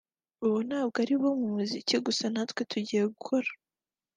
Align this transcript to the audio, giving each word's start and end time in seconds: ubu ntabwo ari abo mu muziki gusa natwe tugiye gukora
ubu 0.45 0.57
ntabwo 0.67 0.95
ari 1.03 1.13
abo 1.17 1.29
mu 1.41 1.47
muziki 1.55 1.95
gusa 2.05 2.25
natwe 2.33 2.61
tugiye 2.71 3.01
gukora 3.13 3.49